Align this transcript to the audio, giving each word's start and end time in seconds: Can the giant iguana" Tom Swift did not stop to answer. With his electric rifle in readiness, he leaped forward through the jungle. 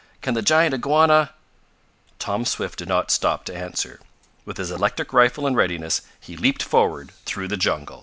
Can 0.23 0.33
the 0.33 0.41
giant 0.41 0.73
iguana" 0.73 1.29
Tom 2.17 2.43
Swift 2.43 2.79
did 2.79 2.87
not 2.87 3.11
stop 3.11 3.45
to 3.45 3.55
answer. 3.55 3.99
With 4.45 4.57
his 4.57 4.71
electric 4.71 5.13
rifle 5.13 5.45
in 5.45 5.53
readiness, 5.53 6.01
he 6.19 6.35
leaped 6.35 6.63
forward 6.63 7.11
through 7.25 7.49
the 7.49 7.55
jungle. 7.55 7.99